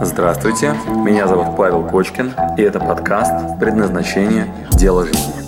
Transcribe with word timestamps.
Здравствуйте, 0.00 0.74
меня 1.04 1.26
зовут 1.26 1.56
Павел 1.56 1.84
Кочкин, 1.84 2.32
и 2.56 2.62
это 2.62 2.78
подкаст 2.78 3.58
«Предназначение. 3.58 4.46
Дело 4.70 5.04
жизни». 5.04 5.42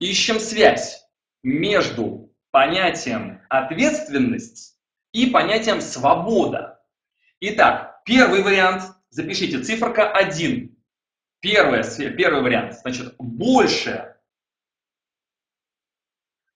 Ищем 0.00 0.40
связь 0.40 1.06
между 1.42 2.32
понятием 2.52 3.42
ответственность 3.50 4.78
и 5.12 5.26
понятием 5.26 5.82
свобода. 5.82 6.80
Итак, 7.40 8.00
первый 8.06 8.42
вариант, 8.42 8.84
запишите, 9.10 9.62
циферка 9.62 10.10
1. 10.10 10.71
Первое, 11.42 11.82
первый 12.16 12.40
вариант, 12.40 12.78
значит, 12.82 13.16
больше 13.18 14.14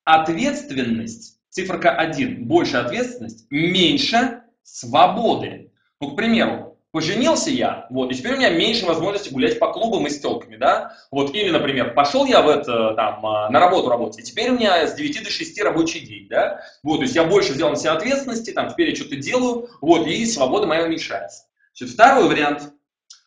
ответственность, 0.05 1.41
циферка 1.51 1.91
1, 1.91 2.47
больше 2.47 2.77
ответственность, 2.77 3.47
меньше 3.51 4.43
свободы. 4.63 5.73
Ну, 6.01 6.13
к 6.13 6.17
примеру, 6.17 6.79
поженился 6.93 7.51
я, 7.51 7.89
вот, 7.91 8.13
и 8.13 8.15
теперь 8.15 8.35
у 8.35 8.37
меня 8.37 8.51
меньше 8.51 8.87
возможности 8.87 9.33
гулять 9.33 9.59
по 9.59 9.73
клубам 9.73 10.07
и 10.07 10.11
с 10.11 10.21
телками, 10.21 10.57
да, 10.57 10.97
вот, 11.11 11.35
или, 11.35 11.51
например, 11.51 11.93
пошел 11.95 12.25
я 12.25 12.41
в 12.43 12.49
это, 12.49 12.95
там, 12.95 13.27
а, 13.27 13.51
на 13.51 13.59
работу 13.59 13.89
работать, 13.89 14.21
и 14.21 14.23
теперь 14.23 14.51
у 14.51 14.55
меня 14.55 14.87
с 14.87 14.95
9 14.95 15.25
до 15.25 15.30
6 15.30 15.61
рабочий 15.63 15.99
день, 15.99 16.29
да, 16.29 16.63
вот, 16.85 16.99
то 16.99 17.03
есть 17.03 17.16
я 17.16 17.25
больше 17.25 17.55
взял 17.55 17.71
на 17.71 17.77
себя 17.77 17.95
ответственности, 17.95 18.53
там, 18.53 18.71
теперь 18.71 18.91
я 18.91 18.95
что-то 18.95 19.16
делаю, 19.16 19.69
вот, 19.80 20.07
и 20.07 20.25
свобода 20.27 20.69
моя 20.69 20.85
уменьшается. 20.85 21.47
Значит, 21.75 21.95
второй 21.95 22.29
вариант, 22.29 22.73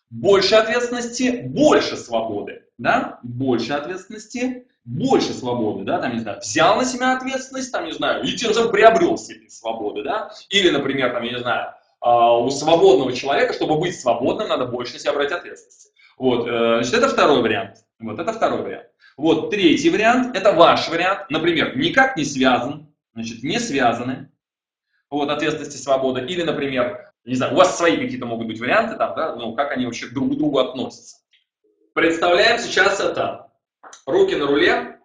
больше 0.10 0.56
ответственности, 0.56 1.42
больше 1.46 1.96
свободы, 1.96 2.64
да, 2.78 3.20
больше 3.24 3.74
ответственности, 3.74 4.66
больше 4.86 5.34
свободы, 5.34 5.84
да, 5.84 6.00
там, 6.00 6.14
не 6.14 6.20
знаю, 6.20 6.40
взял 6.40 6.78
на 6.78 6.86
себя 6.86 7.16
ответственность, 7.16 7.72
там, 7.72 7.86
не 7.86 7.92
знаю, 7.92 8.24
и 8.24 8.32
тем 8.34 8.54
самым 8.54 8.72
приобрел 8.72 9.18
степень 9.18 9.50
свободы, 9.50 10.04
да, 10.04 10.32
или, 10.50 10.70
например, 10.70 11.14
там, 11.14 11.24
я 11.24 11.32
не 11.34 11.40
знаю, 11.40 11.74
а, 12.02 12.38
у 12.38 12.50
свободного 12.50 13.14
человека, 13.14 13.54
чтобы 13.54 13.78
быть 13.78 14.00
свободным, 14.00 14.48
надо 14.48 14.66
больше 14.66 14.94
на 14.94 15.00
себя 15.00 15.14
брать 15.14 15.32
ответственность. 15.32 15.92
Вот, 16.18 16.48
э, 16.48 16.52
значит, 16.52 16.94
это 16.94 17.08
второй 17.08 17.42
вариант. 17.42 17.78
Вот, 18.00 18.20
это 18.20 18.34
второй 18.34 18.62
вариант. 18.62 18.88
Вот, 19.16 19.52
третий 19.52 19.90
вариант, 19.90 20.36
это 20.36 20.54
ваш 20.54 20.90
вариант, 20.90 21.30
например, 21.30 21.78
никак 21.78 22.18
не 22.18 22.26
связан, 22.26 22.94
значит, 23.14 23.44
не 23.44 23.60
связаны, 23.60 24.32
вот, 25.10 25.30
ответственности, 25.30 25.78
свобода, 25.78 26.22
или, 26.22 26.44
например, 26.44 27.09
не 27.30 27.36
знаю, 27.36 27.54
у 27.54 27.58
вас 27.58 27.78
свои 27.78 27.96
какие-то 27.98 28.26
могут 28.26 28.48
быть 28.48 28.60
варианты 28.60 28.98
там, 28.98 29.16
да, 29.16 29.36
ну, 29.36 29.54
как 29.56 29.72
они 29.72 29.86
вообще 29.86 30.08
друг 30.08 30.34
к 30.34 30.38
другу 30.38 30.60
относятся. 30.60 31.18
Представляем 31.94 32.60
сейчас 32.60 33.00
это. 33.00 33.52
Руки 34.06 34.36
на 34.36 34.48
руле, 34.48 35.00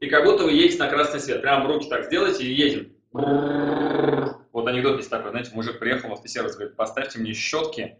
и 0.00 0.08
как 0.08 0.24
будто 0.24 0.44
вы 0.44 0.52
едете 0.52 0.78
на 0.78 0.88
красный 0.88 1.20
свет. 1.20 1.40
Прям 1.42 1.66
руки 1.66 1.88
так 1.88 2.04
сделайте 2.04 2.44
и 2.44 2.52
едем. 2.52 2.92
Вот 3.12 4.66
анекдот 4.66 4.98
есть 4.98 5.10
такой, 5.10 5.30
знаете, 5.30 5.54
мужик 5.54 5.78
приехал 5.78 6.08
в 6.08 6.12
автосервис, 6.12 6.56
говорит, 6.56 6.76
поставьте 6.76 7.18
мне 7.18 7.32
щетки 7.32 7.98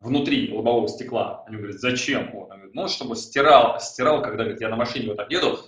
внутри 0.00 0.52
лобового 0.52 0.88
стекла. 0.88 1.44
Они 1.46 1.56
говорят, 1.56 1.78
зачем? 1.80 2.34
Он 2.34 2.48
говорит, 2.48 2.74
ну, 2.74 2.88
чтобы 2.88 3.16
стирал, 3.16 3.78
стирал, 3.80 4.22
когда 4.22 4.44
говорит, 4.44 4.60
я 4.60 4.68
на 4.68 4.76
машине 4.76 5.08
вот 5.08 5.16
так 5.16 5.30
еду, 5.30 5.58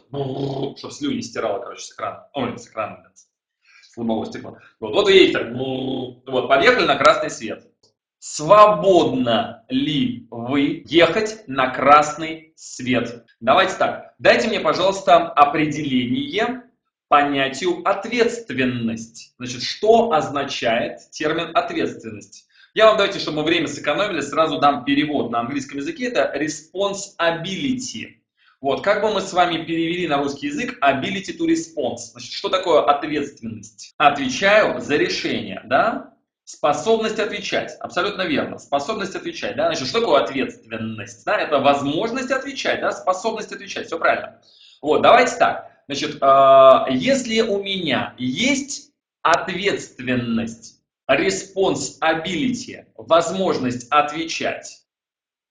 чтобы 0.76 0.92
слюни 0.92 1.20
стирала, 1.20 1.60
короче, 1.60 1.82
с 1.82 1.92
экрана. 1.92 2.28
Ой, 2.34 2.58
с 2.58 2.68
экрана, 2.68 3.02
лобового 3.96 4.26
стекла. 4.26 4.58
Вот, 4.80 4.92
вот 4.92 5.08
едете 5.08 5.38
так, 5.38 5.52
вот, 5.52 6.48
подъехали 6.48 6.86
на 6.86 6.96
красный 6.96 7.30
свет. 7.30 7.66
Свободно 8.18 9.64
ли 9.68 10.28
вы 10.30 10.84
ехать 10.86 11.42
на 11.48 11.70
красный 11.70 12.52
свет? 12.54 13.24
Давайте 13.40 13.74
так, 13.74 14.14
дайте 14.18 14.48
мне, 14.48 14.60
пожалуйста, 14.60 15.28
определение 15.28 16.62
понятию 17.08 17.82
ответственность. 17.84 19.34
Значит, 19.38 19.62
что 19.62 20.12
означает 20.12 21.10
термин 21.10 21.50
ответственность? 21.54 22.46
Я 22.74 22.86
вам 22.86 22.96
давайте, 22.96 23.18
чтобы 23.18 23.38
мы 23.38 23.44
время 23.44 23.66
сэкономили, 23.66 24.20
сразу 24.20 24.58
дам 24.58 24.84
перевод 24.84 25.30
на 25.30 25.40
английском 25.40 25.78
языке. 25.78 26.06
Это 26.06 26.32
responsibility. 26.34 28.21
Вот, 28.62 28.82
как 28.82 29.02
бы 29.02 29.12
мы 29.12 29.20
с 29.20 29.32
вами 29.32 29.64
перевели 29.64 30.06
на 30.06 30.18
русский 30.18 30.46
язык 30.46 30.78
ability 30.84 31.36
to 31.36 31.48
response. 31.48 32.12
Значит, 32.12 32.32
что 32.32 32.48
такое 32.48 32.80
ответственность? 32.82 33.92
Отвечаю 33.98 34.80
за 34.80 34.96
решение, 34.96 35.60
да? 35.64 36.14
Способность 36.44 37.18
отвечать. 37.18 37.76
Абсолютно 37.80 38.22
верно. 38.22 38.58
Способность 38.58 39.16
отвечать, 39.16 39.56
да? 39.56 39.66
Значит, 39.66 39.88
что 39.88 39.98
такое 39.98 40.22
ответственность? 40.22 41.24
Да, 41.26 41.38
это 41.38 41.58
возможность 41.58 42.30
отвечать, 42.30 42.80
да? 42.80 42.92
Способность 42.92 43.50
отвечать. 43.50 43.88
Все 43.88 43.98
правильно. 43.98 44.40
Вот, 44.80 45.02
давайте 45.02 45.34
так. 45.36 45.68
Значит, 45.88 46.22
э, 46.22 46.84
если 46.90 47.40
у 47.40 47.60
меня 47.60 48.14
есть 48.16 48.92
ответственность, 49.22 50.80
responsibility, 51.10 52.86
возможность 52.96 53.88
отвечать, 53.90 54.84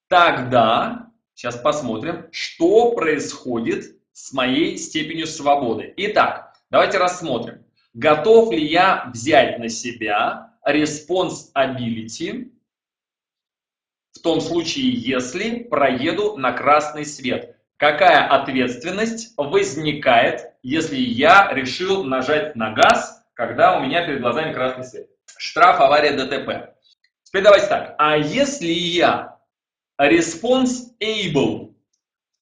тогда 0.08 1.11
Сейчас 1.42 1.58
посмотрим, 1.58 2.28
что 2.32 2.92
происходит 2.92 3.96
с 4.14 4.32
моей 4.32 4.78
степенью 4.78 5.26
свободы. 5.26 5.92
Итак, 5.98 6.54
давайте 6.70 7.00
рассмотрим. 7.00 7.66
Готов 7.96 8.52
ли 8.52 8.64
я 8.64 9.10
взять 9.12 9.58
на 9.58 9.68
себя 9.68 10.54
responsibility 10.70 12.52
в 14.14 14.20
том 14.20 14.40
случае, 14.40 14.92
если 14.92 15.64
проеду 15.64 16.38
на 16.38 16.52
красный 16.52 17.06
свет? 17.06 17.58
Какая 17.78 18.24
ответственность 18.28 19.34
возникает, 19.36 20.54
если 20.62 20.98
я 20.98 21.52
решил 21.52 22.04
нажать 22.04 22.56
на 22.56 22.70
газ, 22.74 23.26
когда 23.34 23.80
у 23.80 23.82
меня 23.82 24.06
перед 24.06 24.22
глазами 24.22 24.54
красный 24.54 24.84
свет? 24.84 25.10
Штраф, 25.38 25.82
авария, 25.82 26.12
ДТП. 26.12 26.76
Теперь 27.24 27.42
давайте 27.42 27.66
так. 27.66 27.96
А 27.98 28.16
если 28.16 28.68
я 28.68 29.41
responsible, 30.10 31.76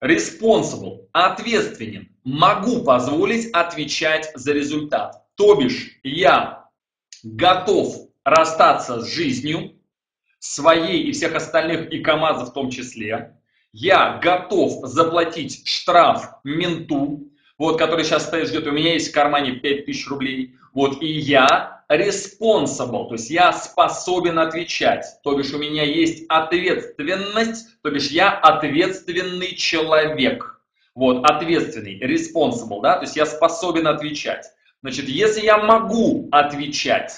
responsible, 0.01 1.07
ответственен, 1.11 2.09
могу 2.23 2.83
позволить 2.83 3.51
отвечать 3.51 4.31
за 4.35 4.53
результат. 4.53 5.25
То 5.35 5.55
бишь, 5.55 5.99
я 6.03 6.69
готов 7.23 7.95
расстаться 8.23 9.01
с 9.01 9.13
жизнью, 9.13 9.75
своей 10.39 11.03
и 11.03 11.11
всех 11.11 11.35
остальных, 11.35 11.91
и 11.91 11.99
КАМАЗа 11.99 12.45
в 12.45 12.53
том 12.53 12.69
числе. 12.69 13.37
Я 13.73 14.19
готов 14.23 14.87
заплатить 14.87 15.67
штраф 15.67 16.35
менту, 16.43 17.29
вот, 17.57 17.77
который 17.77 18.05
сейчас 18.05 18.25
стоит, 18.25 18.47
ждет, 18.47 18.67
у 18.67 18.71
меня 18.71 18.93
есть 18.93 19.09
в 19.09 19.13
кармане 19.13 19.53
5000 19.53 20.07
рублей, 20.07 20.55
вот, 20.73 21.01
и 21.01 21.07
я 21.07 21.78
responsible, 21.89 23.07
то 23.07 23.13
есть 23.13 23.29
я 23.29 23.51
способен 23.51 24.37
отвечать, 24.37 25.05
то 25.23 25.35
бишь 25.35 25.53
у 25.53 25.57
меня 25.57 25.83
есть 25.83 26.25
ответственность, 26.29 27.81
то 27.81 27.89
бишь 27.89 28.09
я 28.09 28.31
ответственный 28.31 29.55
человек. 29.55 30.61
Вот, 30.95 31.23
ответственный, 31.29 31.99
responsible, 31.99 32.81
да, 32.81 32.97
то 32.97 33.03
есть 33.03 33.15
я 33.15 33.25
способен 33.25 33.87
отвечать. 33.87 34.45
Значит, 34.81 35.07
если 35.07 35.41
я 35.41 35.57
могу 35.57 36.29
отвечать, 36.31 37.13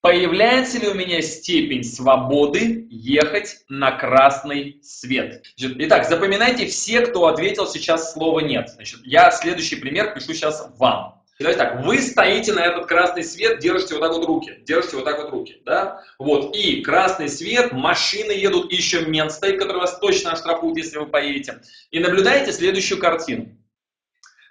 появляется 0.00 0.78
ли 0.78 0.88
у 0.88 0.94
меня 0.94 1.20
степень 1.20 1.82
свободы 1.82 2.86
ехать 2.90 3.64
на 3.68 3.92
красный 3.92 4.80
свет? 4.82 5.44
Значит, 5.56 5.76
итак, 5.80 6.08
запоминайте 6.08 6.66
все, 6.66 7.00
кто 7.00 7.26
ответил 7.26 7.66
сейчас 7.66 8.12
слово 8.12 8.40
«нет». 8.40 8.68
Значит, 8.70 9.00
я 9.04 9.30
следующий 9.30 9.76
пример 9.76 10.14
пишу 10.14 10.32
сейчас 10.32 10.70
вам. 10.76 11.22
Давайте 11.38 11.58
так, 11.58 11.84
вы 11.84 12.00
стоите 12.00 12.54
на 12.54 12.64
этот 12.64 12.86
красный 12.86 13.22
свет, 13.22 13.58
держите 13.58 13.94
вот 13.94 14.00
так 14.00 14.12
вот 14.12 14.24
руки, 14.24 14.62
держите 14.62 14.96
вот 14.96 15.04
так 15.04 15.18
вот 15.18 15.30
руки, 15.30 15.60
да? 15.66 16.02
Вот, 16.18 16.56
и 16.56 16.80
красный 16.80 17.28
свет, 17.28 17.72
машины 17.72 18.32
едут, 18.32 18.72
и 18.72 18.76
еще 18.76 19.04
мент 19.04 19.32
стоит, 19.32 19.58
который 19.58 19.78
вас 19.78 19.98
точно 19.98 20.32
оштрафует, 20.32 20.78
если 20.78 20.96
вы 20.96 21.06
поедете. 21.06 21.60
И 21.90 22.00
наблюдаете 22.00 22.52
следующую 22.52 22.98
картину. 22.98 23.54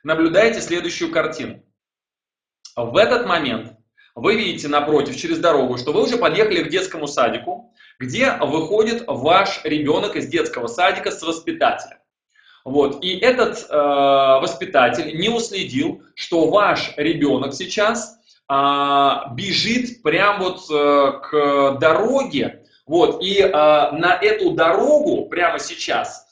Наблюдаете 0.04 0.62
следующую 0.62 1.12
картину. 1.12 1.64
В 2.76 2.96
этот 2.98 3.26
момент 3.26 3.74
вы 4.14 4.36
видите 4.36 4.68
напротив, 4.68 5.18
через 5.18 5.40
дорогу, 5.40 5.78
что 5.78 5.92
вы 5.92 6.04
уже 6.04 6.18
подъехали 6.18 6.62
к 6.62 6.70
детскому 6.70 7.08
садику, 7.08 7.74
где 8.00 8.34
выходит 8.34 9.06
ваш 9.08 9.62
ребенок 9.64 10.16
из 10.16 10.28
детского 10.28 10.68
садика 10.68 11.10
с 11.10 11.22
воспитателем. 11.24 11.98
Вот. 12.66 13.04
И 13.04 13.20
этот 13.20 13.68
э, 13.70 13.76
воспитатель 13.76 15.18
не 15.18 15.30
уследил, 15.30 16.02
что 16.16 16.50
ваш 16.50 16.94
ребенок 16.98 17.54
сейчас 17.54 18.18
э, 18.50 18.54
бежит 19.34 20.02
прямо 20.02 20.46
вот 20.46 20.62
э, 20.72 21.12
к 21.22 21.78
дороге, 21.80 22.64
вот, 22.88 23.24
и 23.24 23.40
э, 23.40 23.52
на 23.52 24.18
эту 24.20 24.52
дорогу 24.52 25.28
прямо 25.30 25.60
сейчас 25.60 26.25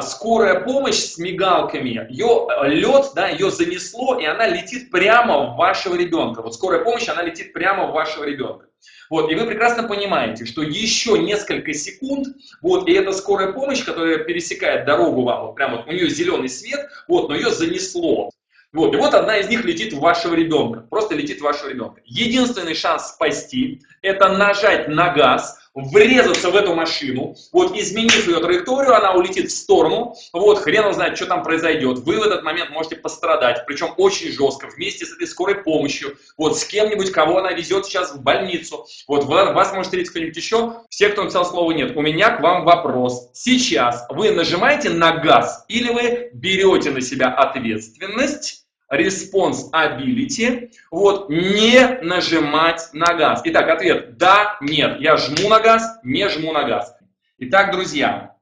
скорая 0.00 0.60
помощь 0.60 0.96
с 0.96 1.18
мигалками, 1.18 2.06
ее 2.10 2.48
э, 2.48 2.68
лед, 2.68 3.12
да, 3.14 3.28
ее 3.28 3.50
занесло, 3.50 4.18
и 4.18 4.24
она 4.24 4.48
летит 4.48 4.90
прямо 4.90 5.52
в 5.52 5.56
вашего 5.56 5.94
ребенка. 5.94 6.42
Вот 6.42 6.54
скорая 6.54 6.82
помощь, 6.82 7.08
она 7.08 7.22
летит 7.22 7.52
прямо 7.52 7.86
в 7.86 7.92
вашего 7.92 8.24
ребенка. 8.24 8.66
Вот, 9.08 9.30
и 9.30 9.34
вы 9.34 9.46
прекрасно 9.46 9.84
понимаете, 9.84 10.44
что 10.46 10.62
еще 10.62 11.18
несколько 11.18 11.72
секунд, 11.72 12.28
вот, 12.60 12.88
и 12.88 12.92
эта 12.92 13.12
скорая 13.12 13.52
помощь, 13.52 13.84
которая 13.84 14.18
пересекает 14.18 14.84
дорогу 14.84 15.22
вам, 15.22 15.46
вот 15.46 15.54
прямо 15.54 15.76
вот 15.78 15.86
у 15.86 15.92
нее 15.92 16.10
зеленый 16.10 16.48
свет, 16.48 16.88
вот, 17.06 17.28
но 17.28 17.36
ее 17.36 17.50
занесло. 17.50 18.30
Вот, 18.72 18.94
и 18.94 18.98
вот 18.98 19.14
одна 19.14 19.38
из 19.38 19.48
них 19.48 19.64
летит 19.64 19.94
в 19.94 20.00
вашего 20.00 20.34
ребенка, 20.34 20.80
просто 20.90 21.14
летит 21.14 21.38
в 21.38 21.42
вашего 21.42 21.70
ребенка. 21.70 22.02
Единственный 22.04 22.74
шанс 22.74 23.08
спасти– 23.08 23.80
это 24.02 24.28
нажать 24.28 24.88
на 24.88 25.14
газ, 25.14 25.58
врезаться 25.74 26.50
в 26.50 26.56
эту 26.56 26.74
машину, 26.74 27.36
вот 27.52 27.76
изменив 27.76 28.26
ее 28.26 28.40
траекторию, 28.40 28.94
она 28.94 29.12
улетит 29.12 29.50
в 29.50 29.56
сторону, 29.56 30.14
вот 30.32 30.58
хрен 30.58 30.86
он 30.86 30.94
знает, 30.94 31.16
что 31.16 31.26
там 31.26 31.42
произойдет. 31.42 31.98
Вы 32.00 32.18
в 32.18 32.22
этот 32.22 32.42
момент 32.42 32.70
можете 32.70 32.96
пострадать, 32.96 33.64
причем 33.66 33.92
очень 33.96 34.32
жестко, 34.32 34.68
вместе 34.68 35.06
с 35.06 35.14
этой 35.14 35.26
скорой 35.26 35.56
помощью, 35.56 36.16
вот 36.36 36.58
с 36.58 36.64
кем-нибудь, 36.64 37.10
кого 37.10 37.38
она 37.38 37.52
везет 37.52 37.86
сейчас 37.86 38.12
в 38.12 38.22
больницу, 38.22 38.86
вот 39.06 39.24
вас 39.24 39.72
может 39.72 39.86
встретить 39.86 40.10
кто-нибудь 40.10 40.36
еще, 40.36 40.82
все, 40.88 41.08
кто 41.08 41.22
написал 41.22 41.44
слово 41.44 41.72
нет. 41.72 41.96
У 41.96 42.02
меня 42.02 42.30
к 42.30 42.40
вам 42.40 42.64
вопрос. 42.64 43.30
Сейчас 43.32 44.06
вы 44.10 44.30
нажимаете 44.30 44.90
на 44.90 45.12
газ 45.18 45.64
или 45.68 45.90
вы 45.90 46.30
берете 46.32 46.90
на 46.90 47.00
себя 47.00 47.28
ответственность 47.28 48.67
responsibility, 48.90 50.70
вот, 50.90 51.28
не 51.28 51.98
нажимать 52.02 52.88
на 52.92 53.14
газ. 53.14 53.42
Итак, 53.44 53.68
ответ 53.68 54.16
да, 54.16 54.56
нет. 54.60 55.00
Я 55.00 55.16
жму 55.16 55.48
на 55.48 55.60
газ, 55.60 55.98
не 56.02 56.28
жму 56.28 56.52
на 56.52 56.64
газ. 56.64 56.96
Итак, 57.38 57.72
друзья, 57.72 58.36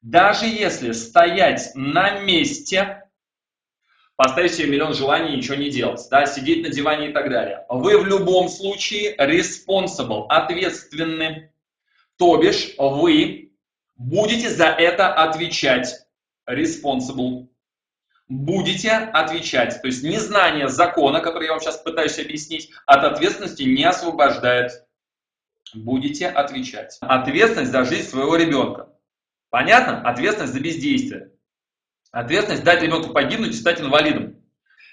даже 0.00 0.46
если 0.46 0.92
стоять 0.92 1.72
на 1.74 2.20
месте, 2.20 3.04
поставить 4.16 4.54
себе 4.54 4.68
миллион 4.68 4.94
желаний 4.94 5.36
ничего 5.36 5.56
не 5.56 5.70
делать, 5.70 6.06
да, 6.10 6.26
сидеть 6.26 6.62
на 6.62 6.70
диване 6.70 7.10
и 7.10 7.12
так 7.12 7.30
далее, 7.30 7.64
вы 7.68 7.98
в 7.98 8.06
любом 8.06 8.48
случае 8.48 9.16
responsible, 9.16 10.26
ответственны. 10.28 11.52
То 12.16 12.36
бишь, 12.36 12.74
вы 12.78 13.52
будете 13.96 14.50
за 14.50 14.66
это 14.66 15.12
отвечать. 15.12 16.06
Responsible 16.48 17.46
будете 18.28 18.90
отвечать. 18.90 19.80
То 19.80 19.88
есть 19.88 20.02
незнание 20.02 20.68
закона, 20.68 21.20
который 21.20 21.46
я 21.46 21.52
вам 21.52 21.60
сейчас 21.60 21.78
пытаюсь 21.78 22.18
объяснить, 22.18 22.70
от 22.86 23.04
ответственности 23.04 23.62
не 23.62 23.84
освобождает. 23.84 24.86
Будете 25.74 26.28
отвечать. 26.28 26.98
Ответственность 27.00 27.72
за 27.72 27.84
жизнь 27.84 28.08
своего 28.08 28.36
ребенка. 28.36 28.88
Понятно? 29.50 30.02
Ответственность 30.02 30.52
за 30.52 30.60
бездействие. 30.60 31.30
Ответственность 32.10 32.64
дать 32.64 32.82
ребенку 32.82 33.12
погибнуть 33.12 33.54
и 33.54 33.58
стать 33.58 33.80
инвалидом. 33.80 34.36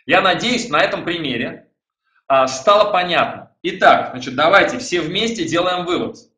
Я 0.06 0.22
надеюсь, 0.22 0.70
на 0.70 0.82
этом 0.82 1.04
примере 1.04 1.70
а, 2.28 2.48
стало 2.48 2.92
понятно. 2.92 3.56
Итак, 3.62 4.12
значит, 4.12 4.36
давайте 4.36 4.80
все 4.80 5.02
вместе 5.02 5.46
делаем 5.46 5.86
вывод 5.86 6.29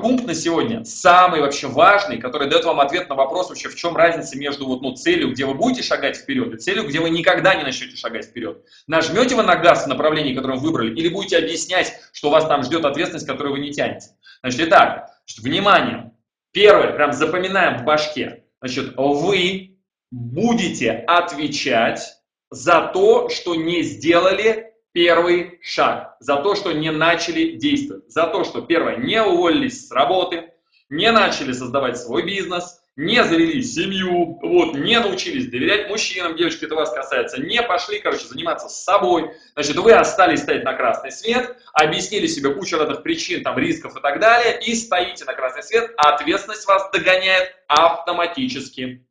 пункт 0.00 0.26
на 0.26 0.34
сегодня, 0.34 0.84
самый 0.84 1.40
вообще 1.40 1.66
важный, 1.68 2.18
который 2.18 2.48
дает 2.48 2.64
вам 2.64 2.80
ответ 2.80 3.08
на 3.08 3.14
вопрос 3.14 3.48
вообще, 3.48 3.68
в 3.68 3.76
чем 3.76 3.96
разница 3.96 4.38
между 4.38 4.66
вот, 4.66 4.82
ну, 4.82 4.94
целью, 4.94 5.30
где 5.32 5.44
вы 5.44 5.54
будете 5.54 5.82
шагать 5.82 6.16
вперед, 6.16 6.54
и 6.54 6.56
целью, 6.56 6.86
где 6.86 7.00
вы 7.00 7.10
никогда 7.10 7.54
не 7.54 7.62
начнете 7.62 7.96
шагать 7.96 8.26
вперед. 8.26 8.64
Нажмете 8.86 9.34
вы 9.34 9.42
на 9.42 9.56
газ 9.56 9.84
в 9.84 9.88
направлении, 9.88 10.34
которое 10.34 10.58
вы 10.58 10.66
выбрали, 10.66 10.94
или 10.94 11.08
будете 11.08 11.38
объяснять, 11.38 11.92
что 12.12 12.30
вас 12.30 12.46
там 12.46 12.62
ждет 12.62 12.84
ответственность, 12.84 13.26
которую 13.26 13.54
вы 13.54 13.60
не 13.60 13.72
тянете. 13.72 14.08
Значит, 14.42 14.68
итак, 14.68 15.10
значит, 15.26 15.44
внимание. 15.44 16.12
Первое, 16.52 16.92
прям 16.92 17.12
запоминаем 17.12 17.78
в 17.78 17.84
башке. 17.84 18.44
Значит, 18.60 18.94
вы 18.96 19.78
будете 20.10 20.92
отвечать 20.92 22.18
за 22.50 22.90
то, 22.94 23.28
что 23.28 23.54
не 23.54 23.82
сделали 23.82 24.67
первый 24.98 25.60
шаг, 25.62 26.16
за 26.18 26.38
то, 26.38 26.56
что 26.56 26.72
не 26.72 26.90
начали 26.90 27.52
действовать, 27.52 28.10
за 28.10 28.24
то, 28.26 28.42
что, 28.42 28.62
первое, 28.62 28.96
не 28.96 29.22
уволились 29.22 29.86
с 29.86 29.92
работы, 29.92 30.52
не 30.90 31.12
начали 31.12 31.52
создавать 31.52 31.98
свой 31.98 32.26
бизнес, 32.26 32.80
не 32.96 33.22
завели 33.22 33.62
семью, 33.62 34.40
вот, 34.42 34.74
не 34.74 34.98
научились 34.98 35.48
доверять 35.48 35.88
мужчинам, 35.88 36.34
девочки, 36.34 36.64
это 36.64 36.74
вас 36.74 36.90
касается, 36.92 37.40
не 37.40 37.62
пошли, 37.62 38.00
короче, 38.00 38.26
заниматься 38.26 38.68
с 38.68 38.82
собой, 38.82 39.30
значит, 39.54 39.76
вы 39.76 39.92
остались 39.92 40.40
стоять 40.40 40.64
на 40.64 40.74
красный 40.74 41.12
свет, 41.12 41.56
объяснили 41.74 42.26
себе 42.26 42.52
кучу 42.52 42.76
разных 42.76 43.04
причин, 43.04 43.44
там, 43.44 43.56
рисков 43.56 43.96
и 43.96 44.00
так 44.00 44.18
далее, 44.18 44.58
и 44.66 44.74
стоите 44.74 45.24
на 45.26 45.34
красный 45.34 45.62
свет, 45.62 45.92
а 45.96 46.16
ответственность 46.16 46.66
вас 46.66 46.90
догоняет 46.92 47.54
автоматически. 47.68 49.06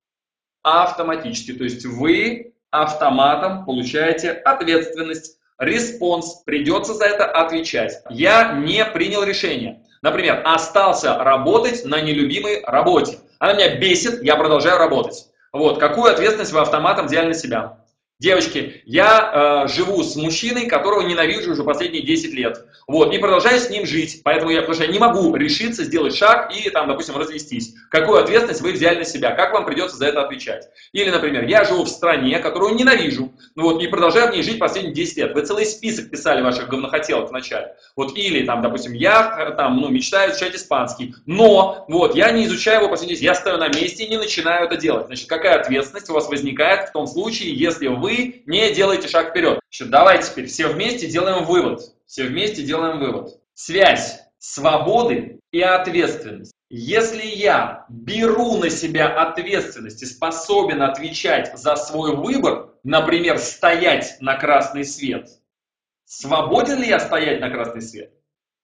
Автоматически, 0.63 1.53
то 1.53 1.63
есть 1.63 1.85
вы 1.85 2.55
автоматом 2.71 3.63
получаете 3.63 4.31
ответственность 4.31 5.37
response, 5.59 6.41
придется 6.45 6.93
за 6.93 7.05
это 7.05 7.25
отвечать. 7.25 8.01
Я 8.09 8.53
не 8.53 8.83
принял 8.85 9.23
решение. 9.23 9.81
Например, 10.01 10.41
остался 10.45 11.17
работать 11.17 11.85
на 11.85 12.01
нелюбимой 12.01 12.63
работе. 12.63 13.17
Она 13.39 13.53
меня 13.53 13.75
бесит, 13.77 14.23
я 14.23 14.35
продолжаю 14.35 14.77
работать. 14.77 15.27
Вот, 15.51 15.79
какую 15.79 16.11
ответственность 16.11 16.51
вы 16.51 16.59
автоматом 16.59 17.07
взяли 17.07 17.27
на 17.27 17.33
себя? 17.33 17.79
Девочки, 18.19 18.81
я 18.85 19.65
э, 19.65 19.67
живу 19.67 20.01
с 20.01 20.15
мужчиной, 20.15 20.65
которого 20.65 21.01
ненавижу 21.01 21.51
уже 21.51 21.63
последние 21.63 22.01
10 22.03 22.33
лет. 22.33 22.65
Вот, 22.87 23.13
и 23.13 23.19
продолжаю 23.19 23.59
с 23.59 23.69
ним 23.69 23.85
жить. 23.85 24.21
Поэтому 24.23 24.49
я, 24.49 24.61
потому 24.61 24.73
что 24.73 24.85
я 24.85 24.91
не 24.91 24.97
могу 24.97 25.35
решиться 25.35 25.83
сделать 25.83 26.15
шаг 26.15 26.51
и, 26.55 26.67
там, 26.71 26.87
допустим, 26.87 27.15
развестись. 27.15 27.75
Какую 27.91 28.17
ответственность 28.17 28.61
вы 28.61 28.71
взяли 28.71 28.99
на 28.99 29.05
себя? 29.05 29.35
Как 29.35 29.53
вам 29.53 29.65
придется 29.65 29.97
за 29.97 30.07
это 30.07 30.23
отвечать? 30.23 30.67
Или, 30.93 31.11
например, 31.11 31.45
я 31.45 31.63
живу 31.63 31.83
в 31.83 31.89
стране, 31.89 32.39
которую 32.39 32.73
ненавижу, 32.73 33.31
ну 33.55 33.63
вот, 33.63 33.83
и 33.83 33.87
продолжаю 33.87 34.31
в 34.31 34.33
ней 34.33 34.41
жить 34.41 34.57
последние 34.57 34.95
10 34.95 35.17
лет. 35.17 35.35
Вы 35.35 35.41
целый 35.41 35.65
список 35.67 36.09
писали 36.09 36.41
ваших 36.41 36.69
говнохотелок 36.69 37.29
вначале. 37.29 37.75
Вот, 37.95 38.17
или, 38.17 38.43
там, 38.47 38.63
допустим, 38.63 38.93
я, 38.93 39.51
э, 39.51 39.55
там, 39.55 39.79
ну, 39.79 39.89
мечтаю 39.89 40.31
изучать 40.31 40.55
испанский, 40.55 41.13
но, 41.27 41.85
вот, 41.87 42.15
я 42.15 42.31
не 42.31 42.45
изучаю 42.45 42.79
его 42.79 42.89
последние 42.89 43.17
10 43.17 43.25
я 43.25 43.35
стою 43.35 43.57
на 43.57 43.67
месте 43.67 44.05
и 44.05 44.09
не 44.09 44.17
начинаю 44.17 44.65
это 44.65 44.75
делать. 44.75 45.05
Значит, 45.05 45.29
какая 45.29 45.59
ответственность 45.59 46.09
у 46.09 46.13
вас 46.13 46.27
возникает 46.29 46.89
в 46.89 46.93
том 46.93 47.05
случае, 47.05 47.53
если 47.53 47.87
вы 47.87 48.06
вы 48.07 48.43
не 48.45 48.73
делаете 48.73 49.09
шаг 49.09 49.31
вперед. 49.31 49.59
Значит, 49.69 49.91
давайте 49.91 50.31
теперь 50.31 50.45
все 50.45 50.67
вместе 50.67 51.07
делаем 51.07 51.43
вывод. 51.43 51.81
Все 52.05 52.23
вместе 52.23 52.63
делаем 52.63 52.99
вывод. 52.99 53.37
Связь 53.53 54.21
свободы 54.39 55.41
и 55.51 55.61
ответственности. 55.61 56.53
Если 56.69 57.25
я 57.25 57.85
беру 57.89 58.57
на 58.57 58.69
себя 58.69 59.09
ответственность 59.09 60.03
и 60.03 60.05
способен 60.05 60.81
отвечать 60.81 61.57
за 61.57 61.75
свой 61.75 62.15
выбор, 62.15 62.73
например, 62.83 63.39
стоять 63.39 64.17
на 64.21 64.37
красный 64.37 64.85
свет, 64.85 65.29
свободен 66.05 66.79
ли 66.79 66.87
я 66.87 66.99
стоять 67.01 67.41
на 67.41 67.49
красный 67.49 67.81
свет? 67.81 68.13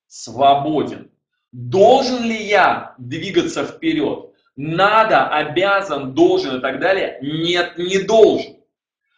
Свободен. 0.07 1.11
Должен 1.51 2.23
ли 2.23 2.47
я 2.47 2.95
двигаться 2.97 3.65
вперед? 3.65 4.33
Надо, 4.55 5.27
обязан, 5.27 6.13
должен 6.13 6.57
и 6.57 6.61
так 6.61 6.79
далее? 6.79 7.19
Нет, 7.21 7.77
не 7.77 7.99
должен. 7.99 8.62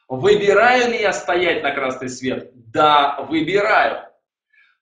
Выбираю 0.08 0.92
ли 0.92 1.02
я 1.02 1.14
стоять 1.14 1.64
на 1.64 1.72
красный 1.72 2.10
свет? 2.10 2.52
Да, 2.54 3.26
выбираю. 3.30 4.04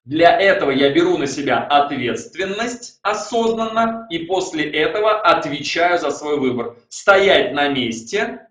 Для 0.06 0.38
этого 0.38 0.72
я 0.72 0.90
беру 0.90 1.18
на 1.18 1.28
себя 1.28 1.60
ответственность 1.60 3.00
осознанно 3.04 4.06
и 4.10 4.20
после 4.20 4.70
этого 4.70 5.22
отвечаю 5.22 5.98
за 5.98 6.12
свой 6.12 6.38
выбор. 6.38 6.76
Стоять 6.90 7.54
на 7.54 7.70
месте, 7.70 8.48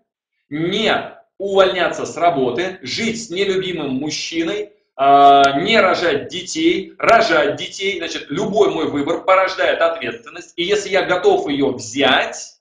не 0.49 0.91
увольняться 1.37 2.07
с 2.07 2.17
работы, 2.17 2.79
жить 2.81 3.23
с 3.23 3.29
нелюбимым 3.29 3.91
мужчиной, 3.95 4.71
а, 4.95 5.59
не 5.59 5.79
рожать 5.79 6.27
детей, 6.29 6.93
рожать 6.97 7.55
детей. 7.55 7.99
Значит, 7.99 8.29
любой 8.29 8.71
мой 8.71 8.87
выбор 8.87 9.23
порождает 9.23 9.79
ответственность. 9.79 10.53
И 10.55 10.63
если 10.63 10.89
я 10.89 11.03
готов 11.03 11.47
ее 11.49 11.71
взять, 11.71 12.59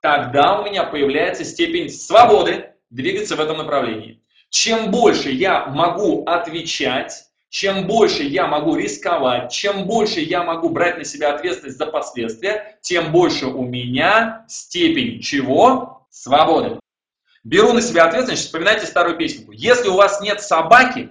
тогда 0.00 0.60
у 0.60 0.64
меня 0.64 0.84
появляется 0.84 1.44
степень 1.44 1.90
свободы, 1.90 2.73
двигаться 2.90 3.36
в 3.36 3.40
этом 3.40 3.58
направлении. 3.58 4.20
Чем 4.50 4.90
больше 4.90 5.30
я 5.30 5.66
могу 5.66 6.24
отвечать, 6.24 7.24
чем 7.50 7.86
больше 7.86 8.22
я 8.22 8.46
могу 8.46 8.76
рисковать, 8.76 9.52
чем 9.52 9.86
больше 9.86 10.20
я 10.20 10.42
могу 10.42 10.70
брать 10.70 10.98
на 10.98 11.04
себя 11.04 11.34
ответственность 11.34 11.78
за 11.78 11.86
последствия, 11.86 12.78
тем 12.80 13.12
больше 13.12 13.46
у 13.46 13.62
меня 13.62 14.44
степень 14.48 15.20
чего? 15.20 16.06
Свободы. 16.10 16.78
Беру 17.42 17.72
на 17.72 17.82
себя 17.82 18.06
ответственность, 18.06 18.46
вспоминайте 18.46 18.86
старую 18.86 19.16
песенку. 19.16 19.52
Если 19.52 19.88
у 19.88 19.94
вас 19.94 20.20
нет 20.20 20.40
собаки, 20.40 21.10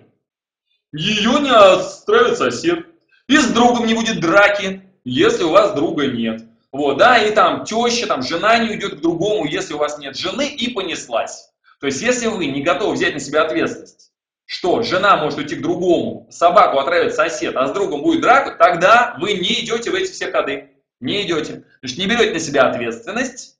ее 0.92 1.40
не 1.42 1.50
отстроит 1.50 2.38
сосед. 2.38 2.88
И 3.28 3.38
с 3.38 3.48
другом 3.48 3.86
не 3.86 3.94
будет 3.94 4.20
драки, 4.20 4.82
если 5.04 5.44
у 5.44 5.50
вас 5.52 5.74
друга 5.74 6.08
нет. 6.08 6.44
Вот, 6.72 6.98
да, 6.98 7.18
и 7.20 7.34
там 7.34 7.66
теща, 7.66 8.08
там 8.08 8.24
жена 8.24 8.58
не 8.58 8.72
уйдет 8.72 8.96
к 8.96 9.02
другому, 9.02 9.46
если 9.46 9.76
у 9.76 9.78
вас 9.78 9.98
нет 9.98 10.18
жены, 10.18 10.48
и 10.48 10.72
понеслась. 10.72 11.53
То 11.84 11.88
есть, 11.88 12.02
если 12.02 12.28
вы 12.28 12.46
не 12.46 12.62
готовы 12.62 12.94
взять 12.94 13.14
на 13.14 13.20
себя 13.20 13.44
ответственность, 13.44 14.14
что 14.46 14.84
жена 14.84 15.18
может 15.18 15.38
уйти 15.38 15.58
к 15.58 15.62
другому, 15.62 16.30
собаку 16.32 16.80
отравит 16.80 17.14
сосед, 17.14 17.58
а 17.58 17.68
с 17.68 17.74
другом 17.74 18.04
будет 18.04 18.22
драка, 18.22 18.52
тогда 18.52 19.18
вы 19.20 19.34
не 19.34 19.66
идете 19.66 19.92
в 19.92 19.94
эти 19.94 20.10
все 20.10 20.32
ходы. 20.32 20.70
Не 21.02 21.24
идете. 21.24 21.66
Значит, 21.82 21.98
не 21.98 22.08
берете 22.08 22.32
на 22.32 22.40
себя 22.40 22.70
ответственность, 22.70 23.58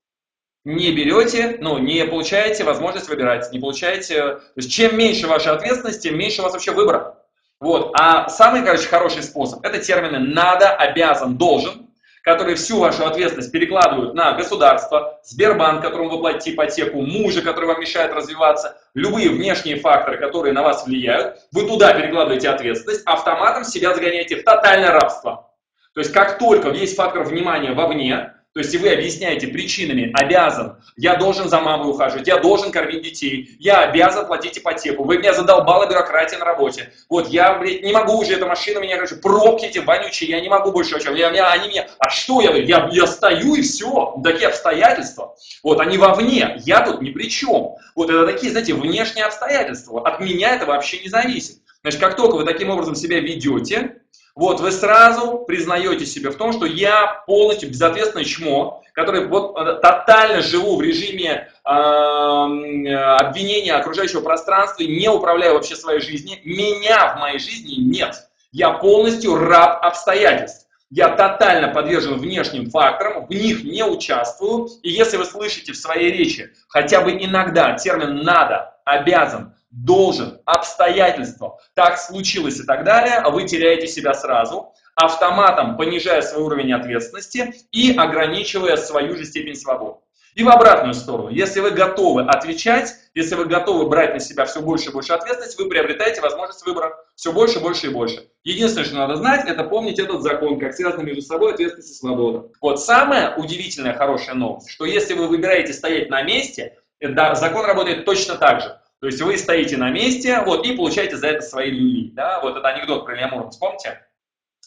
не 0.64 0.94
берете, 0.94 1.58
ну, 1.60 1.80
не 1.80 2.06
получаете 2.06 2.64
возможность 2.64 3.10
выбирать, 3.10 3.52
не 3.52 3.60
получаете... 3.60 4.16
То 4.16 4.54
есть 4.56 4.72
чем 4.72 4.98
меньше 4.98 5.28
вашей 5.28 5.52
ответственности, 5.52 6.08
тем 6.08 6.18
меньше 6.18 6.40
у 6.40 6.44
вас 6.46 6.54
вообще 6.54 6.72
выбора. 6.72 7.18
Вот. 7.60 7.92
А 8.00 8.30
самый, 8.30 8.64
короче, 8.64 8.88
хороший 8.88 9.24
способ– 9.24 9.62
это 9.66 9.80
термины 9.80 10.20
«надо», 10.20 10.70
«обязан», 10.70 11.36
«должен», 11.36 11.83
которые 12.24 12.56
всю 12.56 12.80
вашу 12.80 13.06
ответственность 13.06 13.52
перекладывают 13.52 14.14
на 14.14 14.32
государство, 14.34 15.20
Сбербанк, 15.24 15.82
которому 15.82 16.10
вы 16.10 16.20
платите 16.20 16.54
ипотеку, 16.54 17.02
мужа, 17.02 17.42
который 17.42 17.66
вам 17.66 17.82
мешает 17.82 18.14
развиваться, 18.14 18.78
любые 18.94 19.30
внешние 19.30 19.76
факторы, 19.76 20.18
которые 20.18 20.54
на 20.54 20.64
вас 20.64 20.86
влияют, 20.88 21.40
вы 21.52 21.68
туда 21.68 21.94
перекладываете 21.94 22.50
ответственность, 22.50 23.04
автоматом 23.06 23.66
себя 23.66 23.94
загоняете 23.94 24.38
в 24.38 24.44
тотальное 24.44 24.92
рабство. 24.92 25.50
То 25.94 26.00
есть 26.00 26.14
как 26.14 26.40
только 26.40 26.70
есть 26.70 26.96
фактор 26.96 27.24
внимания 27.24 27.74
вовне, 27.74 28.34
то 28.54 28.60
есть, 28.60 28.72
и 28.72 28.78
вы 28.78 28.94
объясняете 28.94 29.48
причинами, 29.48 30.12
обязан, 30.14 30.78
я 30.96 31.16
должен 31.16 31.50
за 31.50 31.60
мамой 31.60 31.90
ухаживать, 31.90 32.28
я 32.28 32.38
должен 32.38 32.72
кормить 32.72 33.02
детей, 33.02 33.58
я 33.60 33.80
обязан 33.80 34.28
платить 34.28 34.60
ипотеку, 34.60 35.04
вы 35.04 35.18
меня 35.18 35.34
задолбала 35.34 35.88
бюрократия 35.88 36.38
на 36.38 36.46
работе, 36.46 36.94
вот 37.10 37.30
я, 37.30 37.58
блядь, 37.58 37.82
не 37.82 37.92
могу 37.92 38.20
уже, 38.20 38.34
эта 38.34 38.46
машина 38.46 38.78
меня, 38.78 38.96
короче, 38.96 39.16
пробки 39.16 39.66
эти 39.66 39.80
вонючие, 39.80 40.30
я 40.30 40.40
не 40.40 40.50
могу 40.50 40.72
больше, 40.72 40.94
вообще, 40.94 41.18
я, 41.18 41.32
я, 41.32 41.52
они 41.52 41.70
меня, 41.70 41.88
а 41.98 42.12
что 42.12 42.42
я, 42.42 42.56
я, 42.56 42.90
я 42.92 43.08
стою 43.08 43.56
и 43.56 43.64
все, 43.64 44.22
такие 44.24 44.50
обстоятельства, 44.50 45.36
вот, 45.64 45.80
они 45.80 45.98
вовне, 45.98 46.62
я 46.64 46.82
тут 46.82 47.02
ни 47.02 47.10
при 47.10 47.32
чем, 47.32 47.76
вот, 47.96 48.12
это 48.12 48.28
такие, 48.28 48.52
знаете, 48.52 48.76
внешние 48.76 49.26
обстоятельства, 49.26 50.08
от 50.08 50.20
меня 50.20 50.54
это 50.54 50.68
вообще 50.68 51.00
не 51.00 51.10
зависит. 51.10 51.58
Значит, 51.82 52.00
как 52.00 52.16
только 52.16 52.36
вы 52.36 52.46
таким 52.46 52.70
образом 52.70 52.96
себя 52.96 53.20
ведете, 53.20 53.98
вот, 54.36 54.62
вы 54.62 54.72
сразу 54.72 55.44
признаете 55.46 56.06
себе 56.06 56.32
в 56.32 56.38
том, 56.38 56.54
что 56.54 56.66
я 56.66 57.24
полностью 57.28 57.70
безответственное 57.70 58.26
чмо, 58.26 58.84
который 58.94 59.28
вот 59.28 59.56
э, 59.58 59.76
тотально 59.76 60.42
живу 60.42 60.78
в 60.78 60.82
режиме 60.82 61.52
э, 61.64 61.70
обвинения 61.70 63.74
окружающего 63.74 64.22
пространства 64.22 64.82
и 64.82 65.00
не 65.00 65.08
управляю 65.08 65.54
вообще 65.54 65.76
своей 65.76 66.00
жизнью. 66.00 66.40
Меня 66.46 67.14
в 67.14 67.20
моей 67.20 67.38
жизни 67.38 67.76
нет. 67.76 68.28
Я 68.52 68.72
полностью 68.72 69.36
раб 69.36 69.86
обстоятельств. 69.86 70.68
Я 70.90 71.10
тотально 71.10 71.70
подвержен 71.70 72.18
внешним 72.18 72.70
факторам, 72.70 73.28
в 73.28 73.32
них 73.32 73.64
не 73.64 73.84
участвую. 73.84 74.68
И 74.84 74.90
если 74.90 75.18
вы 75.18 75.26
слышите 75.26 75.74
в 75.74 75.78
своей 75.78 76.12
речи 76.12 76.54
хотя 76.68 77.02
бы 77.02 77.12
иногда 77.12 77.74
термин 77.74 78.24
«надо», 78.24 78.76
«обязан», 78.86 79.56
должен, 79.74 80.40
обстоятельства, 80.46 81.60
так 81.74 81.98
случилось 81.98 82.60
и 82.60 82.64
так 82.64 82.84
далее, 82.84 83.16
а 83.16 83.30
вы 83.32 83.46
теряете 83.46 83.88
себя 83.88 84.14
сразу, 84.14 84.74
автоматом 84.96 85.78
понижая 85.78 86.22
свой 86.22 86.44
уровень 86.44 86.74
ответственности 86.74 87.54
и 87.72 87.96
ограничивая 87.96 88.78
свою 88.78 89.16
же 89.18 89.26
степень 89.26 89.56
свободы. 89.56 89.98
И 90.36 90.44
в 90.44 90.50
обратную 90.50 90.96
сторону, 90.96 91.30
если 91.30 91.60
вы 91.60 91.72
готовы 91.72 92.24
отвечать, 92.24 92.96
если 93.14 93.36
вы 93.36 93.46
готовы 93.46 93.88
брать 93.88 94.14
на 94.14 94.20
себя 94.20 94.46
все 94.46 94.62
больше 94.62 94.90
и 94.90 94.92
больше 94.92 95.14
ответственности, 95.14 95.62
вы 95.62 95.70
приобретаете 95.70 96.22
возможность 96.22 96.66
выбора 96.66 96.96
все 97.16 97.32
больше, 97.32 97.60
больше 97.60 97.88
и 97.88 97.90
больше. 97.90 98.28
Единственное, 98.44 98.86
что 98.86 98.96
надо 98.96 99.16
знать, 99.16 99.48
это 99.48 99.64
помнить 99.64 100.00
этот 100.00 100.24
закон, 100.24 100.60
как 100.60 100.74
связаны 100.74 101.04
между 101.04 101.22
собой 101.22 101.54
ответственность 101.54 101.92
и 101.92 102.00
свобода. 102.00 102.50
Вот 102.62 102.82
самая 102.82 103.36
удивительная, 103.36 103.94
хорошая 103.94 104.34
новость, 104.34 104.72
что 104.72 104.86
если 104.86 105.14
вы 105.14 105.28
выбираете 105.28 105.72
стоять 105.72 106.10
на 106.10 106.24
месте, 106.24 106.80
да, 107.00 107.36
закон 107.36 107.66
работает 107.66 108.06
точно 108.06 108.36
так 108.36 108.62
же. 108.62 108.80
То 109.04 109.08
есть 109.08 109.22
вы 109.22 109.38
стоите 109.38 109.76
на 109.76 109.90
месте, 109.90 110.40
вот, 110.46 110.66
и 110.66 110.78
получаете 110.78 111.18
за 111.18 111.28
это 111.28 111.42
свои 111.42 111.70
люли, 111.70 112.12
да, 112.12 112.40
вот 112.40 112.56
это 112.56 112.66
анекдот 112.70 113.04
про 113.04 113.18
Илья 113.18 113.28
Муромец, 113.28 113.58
помните? 113.58 114.08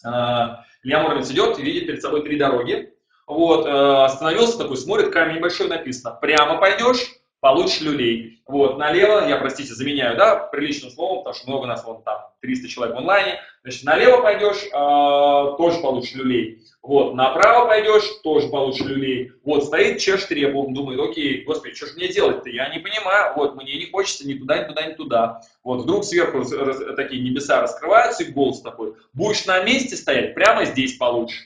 А, 0.04 0.62
Илья 0.82 1.00
Муромец 1.00 1.30
идет 1.30 1.58
и 1.58 1.62
видит 1.62 1.86
перед 1.86 2.02
собой 2.02 2.22
три 2.22 2.38
дороги, 2.38 2.92
вот, 3.26 3.64
э, 3.64 4.04
остановился 4.04 4.58
такой, 4.58 4.76
смотрит, 4.76 5.10
камень 5.10 5.36
небольшой 5.36 5.68
написано, 5.68 6.14
прямо 6.20 6.58
пойдешь, 6.58 7.14
получишь 7.46 7.80
люлей. 7.80 8.42
Вот, 8.48 8.76
налево, 8.76 9.28
я, 9.28 9.36
простите, 9.36 9.72
заменяю, 9.72 10.16
да, 10.16 10.36
приличным 10.36 10.90
словом, 10.90 11.18
потому 11.18 11.34
что 11.34 11.48
много 11.48 11.66
нас 11.66 11.84
вон 11.84 12.02
там, 12.02 12.18
300 12.40 12.68
человек 12.68 12.96
в 12.96 12.98
онлайне. 12.98 13.40
Значит, 13.62 13.84
налево 13.84 14.20
пойдешь, 14.20 14.64
э, 14.64 15.56
тоже 15.56 15.80
получишь 15.80 16.14
люлей. 16.14 16.64
Вот, 16.82 17.14
направо 17.14 17.66
пойдешь, 17.66 18.04
тоже 18.24 18.48
получишь 18.48 18.86
люлей. 18.86 19.32
Вот, 19.44 19.64
стоит, 19.64 20.00
чешет 20.00 20.30
репу, 20.32 20.66
думает, 20.70 20.98
окей, 21.00 21.44
господи, 21.44 21.74
что 21.74 21.86
же 21.86 21.94
мне 21.94 22.08
делать-то? 22.08 22.50
Я 22.50 22.68
не 22.68 22.80
понимаю, 22.80 23.32
вот, 23.36 23.54
мне 23.54 23.78
не 23.78 23.86
хочется 23.86 24.26
ни 24.26 24.34
туда, 24.34 24.58
ни 24.58 24.68
туда, 24.68 24.82
ни 24.86 24.94
туда. 24.94 25.42
Вот, 25.62 25.82
вдруг 25.82 26.04
сверху 26.04 26.44
такие 26.96 27.22
небеса 27.22 27.60
раскрываются, 27.60 28.24
и 28.24 28.32
голос 28.32 28.60
такой, 28.60 28.94
будешь 29.12 29.46
на 29.46 29.62
месте 29.62 29.94
стоять, 29.94 30.34
прямо 30.34 30.64
здесь 30.64 30.96
получишь. 30.96 31.44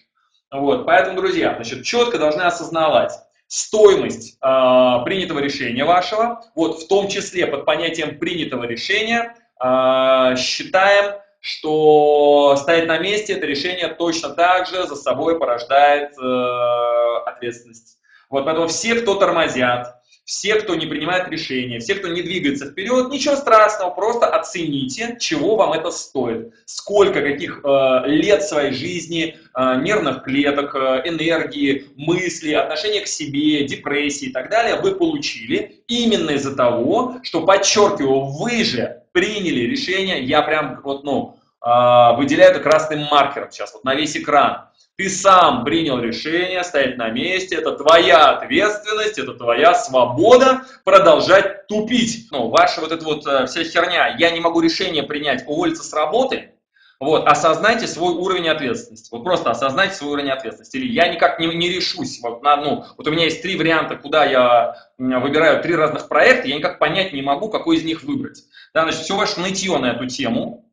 Вот, 0.50 0.86
поэтому, 0.86 1.16
друзья, 1.16 1.54
значит, 1.56 1.84
четко 1.84 2.18
должны 2.18 2.42
осознавать, 2.42 3.12
стоимость 3.50 4.38
э, 4.40 5.04
принятого 5.04 5.40
решения 5.40 5.84
вашего, 5.84 6.40
вот 6.54 6.82
в 6.82 6.86
том 6.86 7.08
числе 7.08 7.48
под 7.48 7.64
понятием 7.64 8.16
принятого 8.16 8.62
решения, 8.62 9.34
э, 9.60 10.36
считаем, 10.36 11.16
что 11.40 12.54
стоять 12.56 12.86
на 12.86 12.98
месте 12.98 13.32
это 13.32 13.46
решение 13.46 13.88
точно 13.88 14.30
так 14.30 14.68
же 14.68 14.86
за 14.86 14.94
собой 14.94 15.40
порождает 15.40 16.16
э, 16.16 17.22
ответственность. 17.26 17.99
Вот 18.30 18.44
поэтому 18.44 18.68
все, 18.68 18.94
кто 18.94 19.16
тормозят, 19.16 19.96
все, 20.24 20.54
кто 20.54 20.76
не 20.76 20.86
принимает 20.86 21.28
решения, 21.28 21.80
все, 21.80 21.96
кто 21.96 22.06
не 22.06 22.22
двигается 22.22 22.66
вперед, 22.66 23.10
ничего 23.10 23.34
страшного, 23.34 23.90
просто 23.90 24.26
оцените, 24.28 25.16
чего 25.18 25.56
вам 25.56 25.72
это 25.72 25.90
стоит. 25.90 26.54
Сколько 26.66 27.20
каких 27.22 27.60
э, 27.64 28.02
лет 28.06 28.44
своей 28.44 28.72
жизни, 28.72 29.36
э, 29.56 29.80
нервных 29.80 30.22
клеток, 30.22 30.76
э, 30.76 31.02
энергии, 31.04 31.86
мыслей, 31.96 32.54
отношения 32.54 33.00
к 33.00 33.08
себе, 33.08 33.64
депрессии 33.64 34.26
и 34.26 34.32
так 34.32 34.50
далее 34.50 34.80
вы 34.80 34.94
получили 34.94 35.82
именно 35.88 36.30
из-за 36.30 36.54
того, 36.54 37.16
что, 37.24 37.44
подчеркиваю, 37.44 38.26
вы 38.26 38.62
же 38.62 39.02
приняли 39.10 39.62
решение, 39.62 40.22
я 40.22 40.42
прям 40.42 40.80
вот, 40.84 41.02
ну, 41.02 41.38
э, 41.60 42.16
выделяю 42.16 42.52
это 42.52 42.60
красным 42.60 43.00
маркером 43.10 43.50
сейчас, 43.50 43.74
вот 43.74 43.82
на 43.82 43.96
весь 43.96 44.16
экран 44.16 44.69
ты 45.00 45.08
сам 45.08 45.64
принял 45.64 45.98
решение 45.98 46.62
стоять 46.62 46.98
на 46.98 47.08
месте, 47.08 47.56
это 47.56 47.72
твоя 47.72 48.32
ответственность, 48.32 49.18
это 49.18 49.32
твоя 49.32 49.74
свобода 49.74 50.66
продолжать 50.84 51.66
тупить. 51.68 52.28
Ну, 52.30 52.48
ваша 52.48 52.82
вот 52.82 52.92
эта 52.92 53.02
вот 53.02 53.26
э, 53.26 53.46
вся 53.46 53.64
херня, 53.64 54.14
я 54.18 54.30
не 54.30 54.40
могу 54.40 54.60
решение 54.60 55.02
принять, 55.02 55.44
уволиться 55.46 55.84
с 55.84 55.94
работы, 55.94 56.52
вот, 56.98 57.26
осознайте 57.26 57.86
свой 57.86 58.12
уровень 58.12 58.50
ответственности. 58.50 59.08
Вот 59.10 59.24
просто 59.24 59.50
осознайте 59.50 59.94
свой 59.94 60.12
уровень 60.12 60.32
ответственности. 60.32 60.76
Или 60.76 60.92
я 60.92 61.08
никак 61.08 61.40
не, 61.40 61.46
не 61.46 61.70
решусь. 61.70 62.20
Вот, 62.22 62.42
на, 62.42 62.56
ну, 62.56 62.84
вот 62.98 63.08
у 63.08 63.10
меня 63.10 63.24
есть 63.24 63.40
три 63.40 63.56
варианта, 63.56 63.96
куда 63.96 64.26
я 64.26 64.76
выбираю 64.98 65.62
три 65.62 65.76
разных 65.76 66.08
проекта, 66.08 66.48
я 66.48 66.56
никак 66.56 66.78
понять 66.78 67.14
не 67.14 67.22
могу, 67.22 67.48
какой 67.48 67.78
из 67.78 67.84
них 67.84 68.02
выбрать. 68.02 68.44
Да, 68.74 68.82
значит, 68.82 69.00
все 69.00 69.16
ваше 69.16 69.40
нытье 69.40 69.78
на 69.78 69.92
эту 69.92 70.06
тему, 70.08 70.69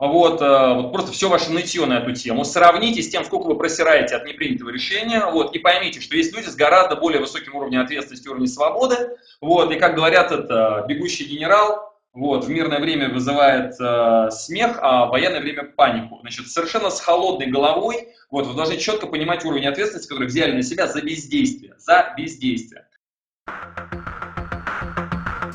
вот, 0.00 0.40
э, 0.40 0.74
вот 0.74 0.92
просто 0.92 1.12
все 1.12 1.28
ваше 1.28 1.52
нытье 1.52 1.84
на 1.84 1.98
эту 1.98 2.14
тему. 2.14 2.44
Сравните 2.44 3.02
с 3.02 3.10
тем, 3.10 3.22
сколько 3.24 3.46
вы 3.46 3.56
просираете 3.56 4.16
от 4.16 4.24
непринятого 4.24 4.70
решения, 4.70 5.26
вот, 5.26 5.54
и 5.54 5.58
поймите, 5.58 6.00
что 6.00 6.16
есть 6.16 6.34
люди 6.34 6.48
с 6.48 6.56
гораздо 6.56 6.96
более 6.96 7.20
высоким 7.20 7.54
уровнем 7.54 7.80
ответственности, 7.80 8.26
уровнем 8.26 8.46
свободы, 8.46 9.10
вот, 9.42 9.70
и 9.70 9.78
как 9.78 9.94
говорят, 9.94 10.32
это 10.32 10.86
бегущий 10.88 11.24
генерал, 11.24 11.94
вот, 12.14 12.46
в 12.46 12.48
мирное 12.48 12.80
время 12.80 13.10
вызывает 13.10 13.74
э, 13.78 14.30
смех, 14.30 14.78
а 14.80 15.06
в 15.06 15.10
военное 15.10 15.40
время 15.40 15.64
панику. 15.64 16.18
Значит, 16.22 16.48
совершенно 16.48 16.90
с 16.90 16.98
холодной 16.98 17.46
головой, 17.46 18.08
вот, 18.30 18.46
вы 18.46 18.54
должны 18.54 18.78
четко 18.78 19.06
понимать 19.06 19.44
уровень 19.44 19.66
ответственности, 19.66 20.08
который 20.08 20.28
взяли 20.28 20.52
на 20.52 20.62
себя 20.62 20.86
за 20.86 21.02
бездействие, 21.02 21.74
за 21.78 22.14
бездействие. 22.16 22.86